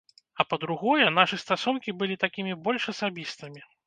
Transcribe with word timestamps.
А 0.43 0.43
па-другое, 0.51 1.03
нашы 1.17 1.37
стасункі 1.43 1.93
былі 1.99 2.15
такімі 2.23 2.57
больш 2.69 2.89
асабістымі. 2.95 3.61